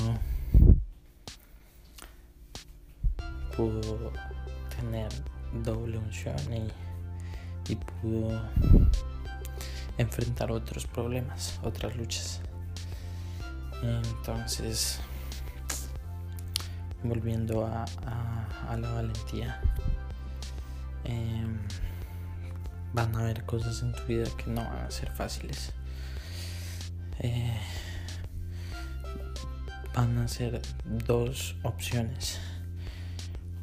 pudo 3.57 4.13
tener 4.77 5.11
doble 5.65 5.99
unción 5.99 6.37
y, 6.53 7.73
y 7.73 7.77
pudo 7.77 8.43
enfrentar 9.99 10.51
otros 10.51 10.87
problemas, 10.87 11.59
otras 11.63 11.97
luchas. 11.97 12.41
Entonces, 13.83 15.01
volviendo 17.05 17.67
a, 17.67 17.85
a, 18.69 18.77
la 18.77 18.91
valentía, 18.93 19.61
eh, 21.05 21.47
van 22.93 23.15
a 23.17 23.21
haber 23.21 23.45
cosas 23.45 23.83
en 23.83 23.93
tu 23.93 24.03
vida 24.05 24.27
que 24.37 24.51
no 24.51 24.63
van 24.63 24.87
a 24.87 24.91
ser 24.91 25.11
fáciles. 25.11 25.73
Eh, 27.19 27.59
van 29.95 30.19
a 30.19 30.29
ser 30.29 30.61
dos 31.07 31.55
opciones 31.63 32.41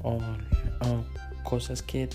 o, 0.02 0.20
cosas 1.44 1.82
que 1.82 2.10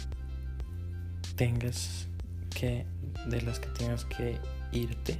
tengas 1.36 2.06
que 2.50 2.86
de 3.26 3.42
las 3.42 3.58
que 3.58 3.68
tengas 3.70 4.04
que 4.04 4.38
irte 4.70 5.18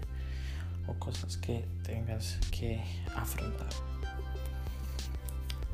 o 0.87 0.95
cosas 0.95 1.37
que 1.37 1.65
tengas 1.83 2.39
que 2.53 2.81
afrontar 3.17 3.69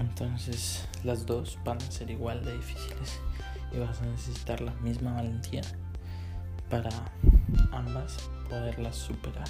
entonces 0.01 0.89
las 1.05 1.27
dos 1.27 1.59
van 1.65 1.79
a 1.79 1.91
ser 1.91 2.11
igual 2.11 2.45
de 2.45 2.57
difíciles 2.57 3.21
y 3.73 3.79
vas 3.79 4.01
a 4.01 4.07
necesitar 4.07 4.61
la 4.61 4.73
misma 4.77 5.13
valentía 5.13 5.63
para 6.69 6.91
ambas 7.73 8.31
poderlas 8.49 8.97
superar. 8.97 9.49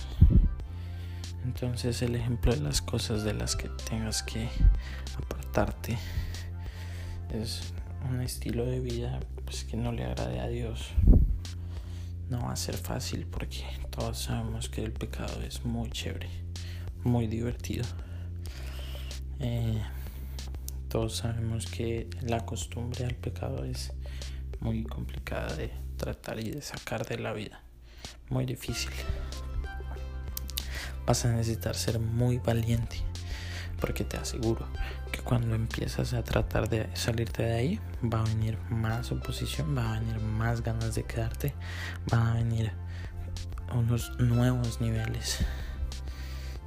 Entonces 1.45 2.03
el 2.03 2.17
ejemplo 2.17 2.53
de 2.55 2.61
las 2.61 2.83
cosas 2.83 3.23
de 3.23 3.33
las 3.33 3.57
que 3.57 3.69
tengas 3.89 4.23
que 4.23 4.49
apartarte 5.17 5.97
es 7.33 7.73
un 8.11 8.21
estilo 8.21 8.67
de 8.67 8.81
vida 8.81 9.21
pues, 9.45 9.65
que 9.65 9.77
no 9.77 9.93
le 9.93 10.05
agrade 10.05 10.41
a 10.41 10.49
Dios. 10.49 10.91
No 12.29 12.41
va 12.43 12.53
a 12.53 12.57
ser 12.57 12.77
fácil 12.77 13.27
porque 13.27 13.65
todos 13.91 14.19
sabemos 14.19 14.69
que 14.69 14.85
el 14.85 14.93
pecado 14.93 15.41
es 15.43 15.65
muy 15.65 15.91
chévere, 15.91 16.29
muy 17.03 17.27
divertido. 17.27 17.85
Eh, 19.41 19.83
todos 20.91 21.19
sabemos 21.19 21.67
que 21.67 22.11
la 22.21 22.45
costumbre 22.45 23.05
al 23.05 23.15
pecado 23.15 23.65
es 23.65 23.93
muy 24.59 24.83
complicada 24.83 25.55
de 25.55 25.71
tratar 25.97 26.41
y 26.41 26.51
de 26.51 26.61
sacar 26.63 27.07
de 27.07 27.17
la 27.17 27.33
vida. 27.33 27.63
Muy 28.29 28.45
difícil. 28.45 28.91
Vas 31.07 31.25
a 31.25 31.31
necesitar 31.31 31.77
ser 31.77 32.01
muy 32.01 32.39
valiente. 32.39 32.97
Porque 33.81 34.03
te 34.03 34.17
aseguro 34.17 34.67
que 35.13 35.21
cuando 35.21 35.55
empiezas 35.55 36.13
a 36.13 36.25
tratar 36.25 36.69
de 36.69 36.89
salirte 36.95 37.45
de 37.45 37.55
ahí, 37.55 37.81
va 38.05 38.21
a 38.21 38.25
venir 38.25 38.59
más 38.69 39.13
oposición, 39.13 39.77
va 39.79 39.95
a 39.95 40.01
venir 40.01 40.19
más 40.19 40.61
ganas 40.63 40.97
de 40.97 41.05
quedarte, 41.05 41.55
va 42.13 42.33
a 42.33 42.35
venir 42.35 42.73
unos 43.73 44.19
nuevos 44.19 44.81
niveles 44.81 45.39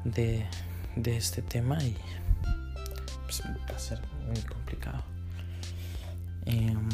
de, 0.05 0.47
de 0.95 1.17
este 1.17 1.41
tema 1.41 1.83
y 1.83 1.97
pues 3.41 3.56
va 3.72 3.76
a 3.76 3.80
ser 3.80 4.00
muy 4.28 4.41
complicado. 4.41 5.04
Em, 6.46 6.89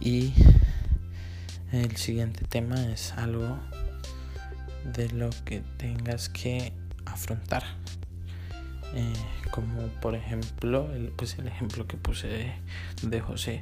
y 0.00 0.32
el 1.72 1.96
siguiente 1.96 2.44
tema 2.44 2.80
es 2.86 3.12
algo 3.14 3.58
de 4.94 5.10
lo 5.10 5.30
que 5.44 5.62
tengas 5.76 6.28
que 6.28 6.72
afrontar. 7.04 7.64
Eh, 8.94 9.12
como 9.50 9.82
por 10.00 10.14
ejemplo, 10.14 10.90
el, 10.94 11.08
pues 11.08 11.38
el 11.38 11.48
ejemplo 11.48 11.86
que 11.86 11.96
puse 11.96 12.54
de, 13.02 13.20
José. 13.20 13.60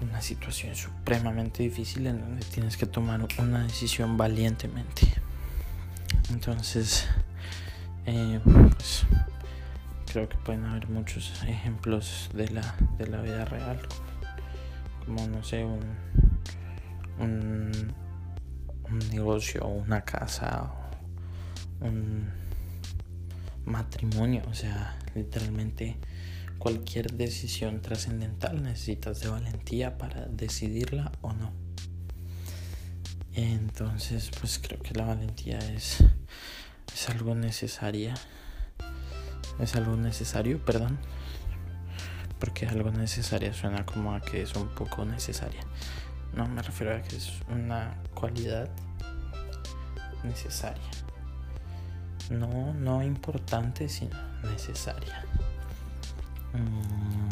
Una 0.00 0.22
situación 0.22 0.74
supremamente 0.74 1.62
difícil 1.62 2.06
en 2.06 2.20
donde 2.20 2.42
tienes 2.46 2.78
que 2.78 2.86
tomar 2.86 3.26
una 3.38 3.64
decisión 3.64 4.16
valientemente. 4.16 5.02
Entonces, 6.30 7.06
eh, 8.06 8.40
pues 8.44 9.06
creo 10.10 10.28
que 10.28 10.36
pueden 10.38 10.64
haber 10.64 10.88
muchos 10.88 11.42
ejemplos 11.44 12.30
de 12.34 12.48
la, 12.48 12.74
de 12.98 13.06
la 13.06 13.20
vida 13.22 13.44
real. 13.44 13.80
Como 15.04 15.26
no 15.28 15.42
sé, 15.42 15.64
un, 15.64 15.80
un 17.18 17.94
un 18.90 18.98
negocio, 19.10 19.66
una 19.66 20.04
casa, 20.04 20.72
un 21.80 22.28
matrimonio, 23.64 24.42
o 24.50 24.54
sea, 24.54 24.98
literalmente 25.14 25.96
cualquier 26.58 27.12
decisión 27.12 27.80
trascendental 27.80 28.62
necesitas 28.62 29.20
de 29.20 29.28
valentía 29.28 29.96
para 29.96 30.26
decidirla 30.26 31.12
o 31.20 31.32
no. 31.32 31.52
Entonces, 33.32 34.30
pues 34.40 34.58
creo 34.58 34.80
que 34.80 34.92
la 34.94 35.04
valentía 35.04 35.58
es, 35.58 36.04
es 37.00 37.08
algo 37.08 37.34
necesaria. 37.34 38.12
Es 39.58 39.74
algo 39.74 39.96
necesario, 39.96 40.62
perdón. 40.62 40.98
Porque 42.38 42.66
algo 42.66 42.90
necesaria 42.90 43.54
suena 43.54 43.86
como 43.86 44.14
a 44.14 44.20
que 44.20 44.42
es 44.42 44.54
un 44.54 44.68
poco 44.68 45.06
necesaria. 45.06 45.62
No 46.34 46.46
me 46.46 46.60
refiero 46.60 46.94
a 46.94 47.00
que 47.00 47.16
es 47.16 47.32
una 47.48 47.94
cualidad 48.12 48.68
necesaria. 50.24 50.90
No, 52.28 52.74
no 52.74 53.02
importante, 53.02 53.88
sino 53.88 54.18
necesaria. 54.42 55.24
Mm. 56.52 57.28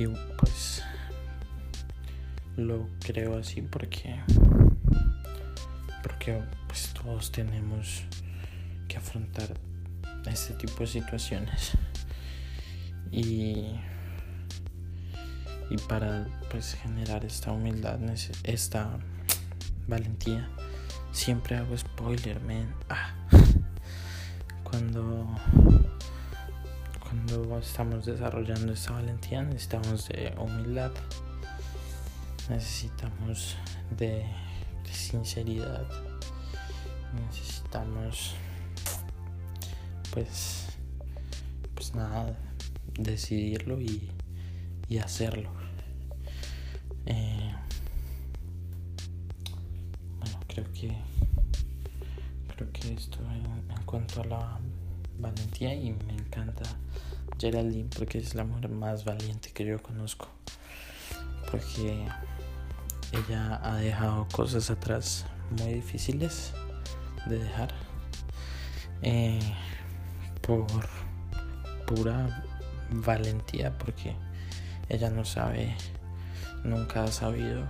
Y 0.00 0.06
pues 0.38 0.82
lo 2.56 2.88
creo 3.00 3.38
así 3.38 3.60
porque 3.60 4.18
porque 6.02 6.42
pues 6.70 6.94
todos 6.94 7.32
tenemos 7.32 8.04
que 8.86 8.96
afrontar 8.96 9.58
este 10.24 10.54
tipo 10.54 10.78
de 10.78 10.86
situaciones. 10.86 11.72
Y 13.10 13.74
y 15.68 15.76
para 15.88 16.28
pues 16.48 16.74
generar 16.74 17.24
esta 17.24 17.50
humildad 17.50 17.98
esta 18.44 18.98
valentía 19.86 20.48
siempre 21.12 21.56
hago 21.56 21.76
spoiler 21.76 22.40
man 22.40 22.72
ah. 22.88 23.14
cuando 24.64 25.26
cuando 27.00 27.58
estamos 27.58 28.06
desarrollando 28.06 28.72
esta 28.72 28.92
valentía 28.92 29.42
necesitamos 29.42 30.06
de 30.08 30.32
humildad. 30.38 30.92
Necesitamos 32.48 33.56
de, 33.96 34.24
de 34.84 34.92
sinceridad 34.92 36.09
necesitamos 37.14 38.34
pues 40.12 40.66
pues 41.74 41.94
nada 41.94 42.36
decidirlo 42.98 43.80
y, 43.80 44.10
y 44.88 44.98
hacerlo 44.98 45.50
eh, 47.06 47.54
bueno, 50.18 50.40
creo 50.48 50.72
que 50.72 50.96
creo 52.54 52.72
que 52.72 52.92
esto 52.92 53.18
en, 53.30 53.84
cuanto 53.86 54.20
a 54.22 54.24
la 54.26 54.60
valentía 55.18 55.74
y 55.74 55.92
me 55.92 56.14
encanta 56.14 56.62
Geraldine 57.38 57.88
porque 57.96 58.18
es 58.18 58.34
la 58.34 58.44
mujer 58.44 58.68
más 58.68 59.04
valiente 59.04 59.50
que 59.50 59.64
yo 59.64 59.82
conozco. 59.82 60.28
Porque 61.50 62.06
ella 63.12 63.60
ha 63.62 63.76
dejado 63.76 64.28
cosas 64.30 64.70
atrás 64.70 65.24
muy 65.58 65.74
difíciles 65.74 66.52
de 67.26 67.38
dejar 67.38 67.74
eh, 69.02 69.40
por 70.42 70.66
pura 71.86 72.44
valentía 72.90 73.76
porque 73.78 74.16
ella 74.88 75.10
no 75.10 75.24
sabe 75.24 75.76
nunca 76.64 77.04
ha 77.04 77.08
sabido 77.08 77.66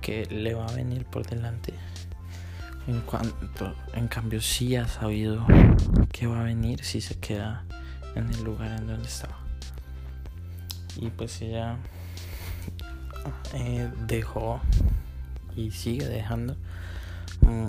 que 0.00 0.26
le 0.26 0.54
va 0.54 0.66
a 0.66 0.72
venir 0.72 1.04
por 1.04 1.26
delante. 1.26 1.74
En 2.86 3.00
cuanto, 3.00 3.74
en 3.94 4.06
cambio, 4.06 4.40
sí 4.40 4.76
ha 4.76 4.86
sabido 4.86 5.44
que 6.12 6.28
va 6.28 6.40
a 6.40 6.44
venir 6.44 6.84
si 6.84 7.00
se 7.00 7.18
queda 7.18 7.64
en 8.14 8.32
el 8.32 8.44
lugar 8.44 8.78
en 8.78 8.86
donde 8.86 9.08
estaba. 9.08 9.38
Y 10.96 11.10
pues 11.10 11.42
ella 11.42 11.76
eh, 13.54 13.90
dejó 14.06 14.60
y 15.56 15.72
sigue 15.72 16.06
dejando 16.06 16.56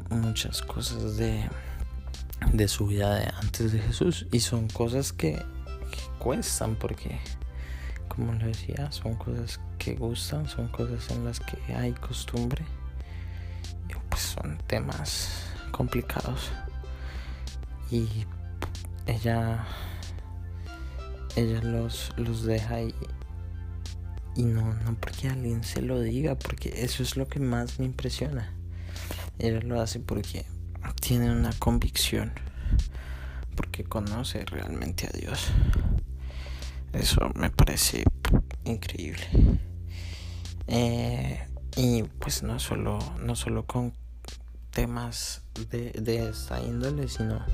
muchas 0.09 0.61
cosas 0.61 1.17
de, 1.17 1.49
de 2.53 2.67
su 2.67 2.87
vida 2.87 3.15
de 3.15 3.31
antes 3.41 3.71
de 3.71 3.79
Jesús. 3.79 4.27
Y 4.31 4.39
son 4.39 4.67
cosas 4.67 5.13
que, 5.13 5.41
cuestan 6.19 6.75
porque 6.75 7.19
como 8.07 8.33
les 8.33 8.47
decía, 8.47 8.91
son 8.91 9.15
cosas 9.15 9.59
que 9.77 9.95
gustan, 9.95 10.47
son 10.47 10.67
cosas 10.69 11.09
en 11.11 11.25
las 11.25 11.39
que 11.39 11.73
hay 11.73 11.93
costumbre. 11.93 12.65
Y 13.89 13.93
pues 14.09 14.21
son 14.21 14.57
temas 14.67 15.45
complicados. 15.71 16.51
Y 17.91 18.07
ella 19.05 19.65
ella 21.37 21.61
los, 21.61 22.11
los 22.17 22.43
deja 22.43 22.81
y, 22.81 22.93
y 24.35 24.43
no, 24.43 24.73
no 24.73 24.95
porque 24.95 25.29
alguien 25.29 25.63
se 25.63 25.83
lo 25.83 26.01
diga, 26.01 26.35
porque 26.35 26.73
eso 26.83 27.03
es 27.03 27.15
lo 27.15 27.27
que 27.27 27.39
más 27.39 27.79
me 27.79 27.85
impresiona. 27.85 28.56
Ella 29.39 29.59
lo 29.61 29.79
hace 29.79 29.99
porque 29.99 30.45
tiene 30.99 31.31
una 31.31 31.51
convicción, 31.59 32.31
porque 33.55 33.83
conoce 33.83 34.43
realmente 34.45 35.07
a 35.07 35.15
Dios. 35.15 35.47
Eso 36.91 37.29
me 37.35 37.51
parece 37.51 38.03
increíble. 38.63 39.23
Eh, 40.65 41.47
y 41.75 42.03
pues 42.03 42.41
no 42.41 42.59
solo, 42.59 42.97
no 43.19 43.35
solo 43.35 43.65
con 43.67 43.93
temas 44.71 45.43
de, 45.69 45.91
de 45.91 46.29
esta 46.29 46.59
índole, 46.59 47.07
sino 47.07 47.45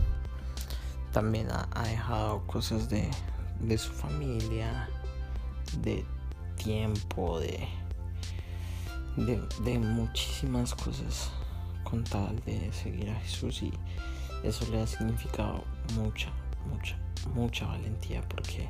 también 1.12 1.48
ha, 1.52 1.84
dejado 1.84 2.48
cosas 2.48 2.90
de, 2.90 3.10
de, 3.60 3.78
su 3.78 3.92
familia, 3.92 4.90
de 5.82 6.06
tiempo, 6.56 7.42
de, 7.42 7.68
de 9.18 9.80
muchísimas 9.80 10.74
cosas 10.74 11.30
de 12.02 12.72
seguir 12.74 13.10
a 13.12 13.20
Jesús 13.20 13.62
y 13.62 13.72
eso 14.44 14.66
le 14.72 14.82
ha 14.82 14.88
significado 14.88 15.64
mucha, 15.96 16.32
mucha, 16.68 16.98
mucha 17.36 17.68
valentía 17.68 18.22
porque 18.28 18.68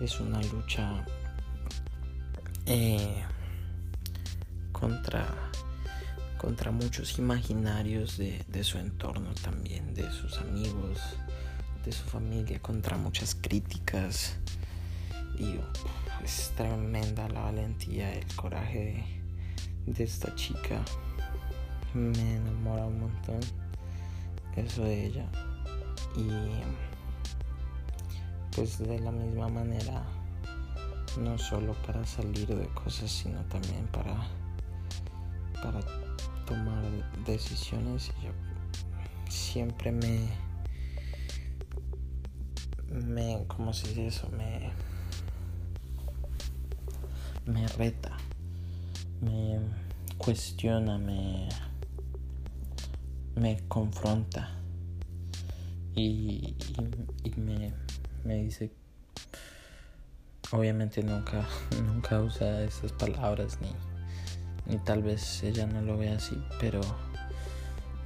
es 0.00 0.18
una 0.18 0.42
lucha 0.42 1.04
eh, 2.64 3.22
contra, 4.72 5.26
contra 6.38 6.70
muchos 6.70 7.18
imaginarios 7.18 8.16
de, 8.16 8.64
su 8.64 8.78
entorno 8.78 9.34
también, 9.42 9.94
de 9.94 10.10
sus 10.10 10.38
amigos, 10.38 10.98
de 11.84 11.92
su 11.92 12.04
familia, 12.04 12.60
contra 12.60 12.96
muchas 12.96 13.34
críticas. 13.34 14.36
Y 15.38 15.56
es 16.24 16.52
tremenda 16.56 17.28
la 17.28 17.40
valentía, 17.40 18.12
el 18.14 18.26
coraje 18.34 19.04
de, 19.86 19.92
de 19.92 20.04
esta 20.04 20.34
chica. 20.34 20.82
Me 21.94 22.36
enamora 22.36 22.86
un 22.86 23.00
montón 23.00 23.40
eso 24.56 24.84
de 24.84 25.06
ella. 25.06 25.26
Y 26.16 26.28
pues 28.54 28.78
de 28.78 29.00
la 29.00 29.10
misma 29.10 29.48
manera, 29.48 30.02
no 31.18 31.36
solo 31.38 31.74
para 31.86 32.04
salir 32.04 32.46
de 32.46 32.68
cosas, 32.68 33.10
sino 33.10 33.40
también 33.44 33.86
para, 33.88 34.16
para 35.62 35.80
tomar 36.46 36.84
decisiones. 37.26 38.12
Yo 38.22 38.30
siempre 39.28 39.90
me, 39.90 40.28
me, 42.92 43.44
¿cómo 43.48 43.72
se 43.72 43.88
dice 43.88 44.06
eso? 44.06 44.28
Me, 44.30 44.70
me 47.46 47.66
reta, 47.68 48.16
me 49.20 49.58
cuestiona, 50.16 50.96
me, 50.96 51.48
me 53.36 53.60
confronta 53.68 54.50
y, 55.94 56.56
me, 57.36 57.72
me, 58.24 58.36
dice, 58.36 58.70
obviamente 60.50 61.02
nunca, 61.02 61.46
nunca 61.86 62.20
usa 62.20 62.62
esas 62.62 62.92
palabras 62.92 63.58
ni, 63.60 63.72
ni 64.66 64.78
tal 64.82 65.02
vez 65.02 65.42
ella 65.42 65.66
no 65.66 65.82
lo 65.82 65.96
ve 65.96 66.10
así, 66.10 66.36
pero, 66.60 66.80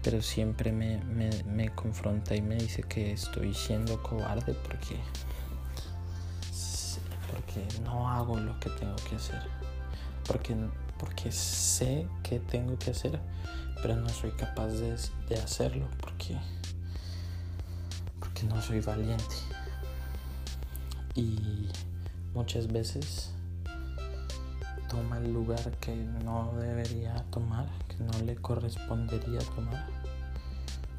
pero 0.02 0.20
siempre 0.22 0.72
me, 0.72 1.02
me, 1.04 1.30
me 1.44 1.70
confronta 1.70 2.34
y 2.34 2.42
me 2.42 2.56
dice 2.56 2.82
que 2.82 3.12
estoy 3.12 3.54
siendo 3.54 4.02
cobarde 4.02 4.54
porque, 4.54 4.96
porque 7.30 7.80
no 7.82 8.08
hago 8.08 8.38
lo 8.38 8.58
que 8.60 8.70
tengo 8.70 8.96
que 9.08 9.16
hacer, 9.16 9.42
porque, 10.26 10.54
porque 10.98 11.30
sé 11.32 12.06
que 12.22 12.40
tengo 12.40 12.78
que 12.78 12.90
hacer, 12.90 13.18
pero 13.82 13.96
no 13.96 14.08
soy 14.08 14.30
capaz 14.32 14.68
de, 14.68 14.96
de 15.28 15.36
hacerlo 15.36 15.86
porque 16.00 16.36
porque 18.18 18.44
no 18.44 18.60
soy 18.60 18.80
valiente. 18.80 19.36
Y 21.14 21.68
muchas 22.34 22.68
veces 22.68 23.32
toma 24.88 25.18
el 25.18 25.32
lugar 25.32 25.70
que 25.80 25.94
no 26.24 26.52
debería 26.58 27.14
tomar, 27.30 27.66
que 27.88 28.02
no 28.02 28.24
le 28.24 28.36
correspondería 28.36 29.40
tomar, 29.54 29.86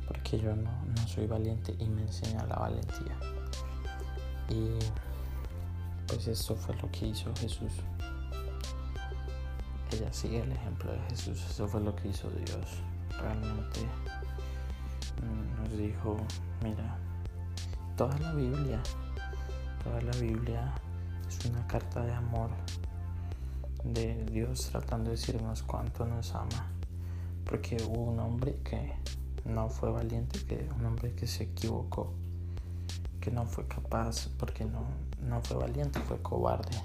porque 0.08 0.40
yo 0.40 0.56
no, 0.56 0.72
no 0.96 1.08
soy 1.08 1.28
valiente 1.28 1.76
y 1.80 1.86
me 1.86 2.04
enseña 2.04 2.46
la 2.46 2.56
valentía. 2.56 3.18
Y 4.50 4.80
pues 6.08 6.28
eso 6.28 6.56
fue 6.56 6.76
lo 6.78 6.92
que 6.92 7.08
hizo 7.08 7.34
Jesús. 7.36 7.72
Ella 9.91 10.13
sigue 10.13 10.41
el 10.41 10.52
ejemplo 10.52 10.91
de 10.91 10.99
Jesús, 11.10 11.43
eso 11.49 11.67
fue 11.67 11.82
lo 11.82 11.95
que 11.95 12.10
hizo 12.10 12.30
Dios. 12.30 12.82
Realmente 13.19 13.82
nos 15.58 15.78
dijo, 15.78 16.17
mira, 16.63 16.97
toda 17.97 18.17
la 18.19 18.34
Biblia, 18.34 18.82
toda 19.84 20.02
la 20.02 20.12
Biblia 20.17 20.73
es 21.28 21.45
una 21.45 21.65
carta 21.67 22.04
de 22.04 22.13
amor 22.13 22.49
de 23.84 24.25
Dios 24.25 24.69
tratando 24.71 25.10
de 25.10 25.17
decirnos 25.17 25.63
cuánto 25.63 26.06
nos 26.06 26.34
ama. 26.36 26.71
Porque 27.45 27.78
hubo 27.88 28.04
un 28.04 28.19
hombre 28.19 28.60
que 28.63 28.93
no 29.45 29.69
fue 29.69 29.91
valiente, 29.91 30.39
que 30.45 30.69
un 30.78 30.86
hombre 30.86 31.13
que 31.13 31.25
se 31.25 31.45
equivocó, 31.45 32.13
que 33.19 33.32
no 33.32 33.45
fue 33.45 33.67
capaz, 33.67 34.30
porque 34.38 34.65
no, 34.65 34.84
no 35.23 35.41
fue 35.41 35.58
valiente, 35.58 35.99
fue 36.02 36.21
cobarde 36.21 36.78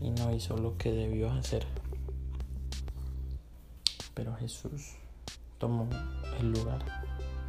y 0.00 0.10
no 0.10 0.32
hizo 0.32 0.56
lo 0.56 0.76
que 0.76 0.92
debió 0.92 1.30
hacer. 1.32 1.66
Pero 4.16 4.34
Jesús 4.36 4.94
tomó 5.58 5.86
el 6.40 6.50
lugar 6.50 6.82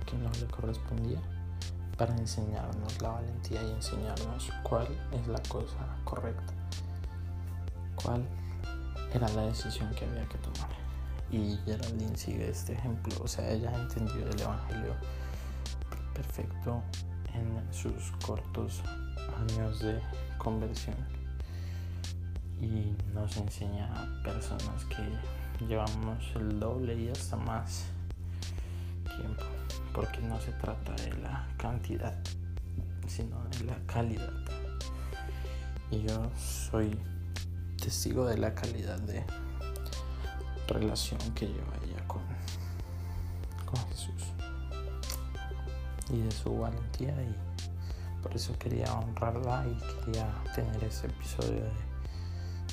que 0.05 0.17
no 0.17 0.29
le 0.29 0.47
correspondía 0.47 1.21
para 1.97 2.13
enseñarnos 2.17 3.01
la 3.01 3.09
valentía 3.09 3.63
y 3.63 3.71
enseñarnos 3.71 4.51
cuál 4.63 4.85
es 5.13 5.27
la 5.27 5.41
cosa 5.47 5.77
correcta, 6.03 6.53
cuál 7.95 8.27
era 9.13 9.29
la 9.29 9.43
decisión 9.43 9.89
que 9.95 10.03
había 10.03 10.27
que 10.27 10.37
tomar. 10.39 10.69
Y 11.31 11.57
Geraldine 11.63 12.17
sigue 12.17 12.49
este 12.49 12.73
ejemplo, 12.73 13.15
o 13.23 13.27
sea, 13.29 13.49
ella 13.49 13.71
ha 13.71 13.81
entendido 13.83 14.29
el 14.29 14.41
Evangelio 14.41 14.93
perfecto 16.13 16.83
en 17.33 17.73
sus 17.73 18.11
cortos 18.25 18.81
años 19.39 19.79
de 19.79 20.01
conversión 20.37 20.97
y 22.59 22.93
nos 23.13 23.37
enseña 23.37 23.87
a 23.93 24.23
personas 24.23 24.83
que 24.85 25.03
llevamos 25.65 26.23
el 26.35 26.59
doble 26.59 26.95
y 26.95 27.09
hasta 27.09 27.35
más 27.35 27.85
tiempo 29.03 29.43
porque 29.93 30.19
no 30.21 30.39
se 30.39 30.51
trata 30.51 30.93
de 30.93 31.11
la 31.21 31.47
cantidad, 31.57 32.15
sino 33.07 33.43
de 33.45 33.65
la 33.65 33.77
calidad. 33.87 34.33
Y 35.89 36.03
yo 36.03 36.29
soy 36.37 36.95
testigo 37.81 38.25
de 38.25 38.37
la 38.37 38.53
calidad 38.53 38.99
de 38.99 39.25
relación 40.67 41.19
que 41.33 41.47
lleva 41.47 41.73
ella 41.83 42.05
con, 42.07 42.21
con 43.65 43.89
Jesús 43.89 44.33
y 46.11 46.21
de 46.21 46.31
su 46.31 46.57
valentía 46.57 47.15
y 47.23 47.35
por 48.21 48.35
eso 48.35 48.57
quería 48.59 48.93
honrarla 48.93 49.65
y 49.67 50.05
quería 50.05 50.27
tener 50.53 50.83
ese 50.83 51.07
episodio 51.07 51.63
de, 51.63 51.86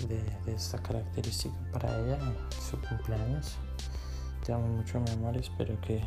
de 0.09 0.22
esta 0.52 0.78
característica 0.78 1.54
para 1.72 1.98
ella 2.00 2.18
su 2.50 2.78
cumpleaños. 2.80 3.57
Te 4.44 4.52
amo 4.52 4.66
mucho 4.66 5.00
mi 5.00 5.11
amor, 5.11 5.37
espero 5.37 5.80
que 5.80 6.02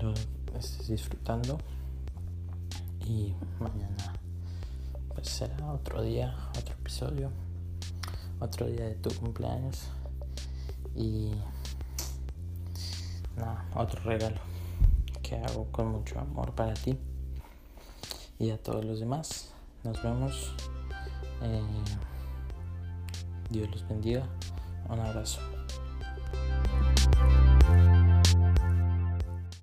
lo 0.00 0.12
estés 0.58 0.88
disfrutando. 0.88 1.58
Y 3.06 3.34
mañana 3.58 4.14
pues 5.14 5.28
será 5.28 5.72
otro 5.72 6.02
día, 6.02 6.36
otro 6.56 6.74
episodio, 6.74 7.30
otro 8.40 8.66
día 8.66 8.84
de 8.84 8.94
tu 8.94 9.10
cumpleaños. 9.10 9.88
Y 10.94 11.32
nada, 13.36 13.68
otro 13.74 14.02
regalo 14.02 14.40
que 15.22 15.36
hago 15.36 15.66
con 15.72 15.88
mucho 15.88 16.18
amor 16.18 16.54
para 16.54 16.74
ti 16.74 16.98
y 18.38 18.50
a 18.50 18.62
todos 18.62 18.84
los 18.84 19.00
demás. 19.00 19.52
Nos 19.84 20.02
vemos. 20.02 20.54
Eh, 21.42 21.62
Dios 23.50 23.70
los 23.70 23.88
bendiga. 23.88 24.22
Un 24.88 25.00
abrazo. 25.00 25.40